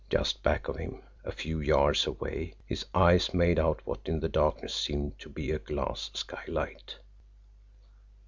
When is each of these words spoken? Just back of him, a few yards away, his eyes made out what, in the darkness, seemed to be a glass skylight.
Just 0.09 0.41
back 0.41 0.67
of 0.67 0.77
him, 0.77 1.03
a 1.23 1.31
few 1.31 1.59
yards 1.59 2.07
away, 2.07 2.55
his 2.65 2.87
eyes 2.91 3.35
made 3.35 3.59
out 3.59 3.85
what, 3.85 3.99
in 4.05 4.19
the 4.19 4.27
darkness, 4.29 4.73
seemed 4.73 5.19
to 5.19 5.29
be 5.29 5.51
a 5.51 5.59
glass 5.59 6.09
skylight. 6.15 6.95